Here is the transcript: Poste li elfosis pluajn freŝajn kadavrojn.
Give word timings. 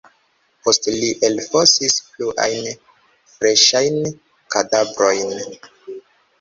Poste 0.67 0.93
li 0.95 1.11
elfosis 1.27 1.99
pluajn 2.07 2.67
freŝajn 3.35 4.03
kadavrojn. 4.57 5.41